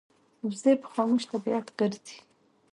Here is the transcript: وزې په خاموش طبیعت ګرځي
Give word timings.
وزې 0.47 0.73
په 0.81 0.87
خاموش 0.93 1.23
طبیعت 1.31 1.67
ګرځي 1.79 2.17